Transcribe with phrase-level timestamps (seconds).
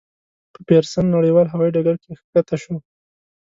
[0.53, 2.79] په پېرسن نړیوال هوایي ډګر کې کښته شوه.